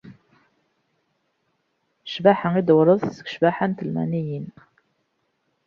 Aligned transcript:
Ccbaḥa 2.07 2.49
i 2.59 2.61
d-tewret 2.63 3.03
seg 3.17 3.25
ccbaḥa 3.29 3.65
n 3.67 3.71
telmaniyin. 3.77 4.47